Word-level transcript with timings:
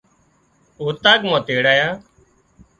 اوطاق 0.81 1.19
مان 1.29 1.41
تيڙايا 1.47 1.87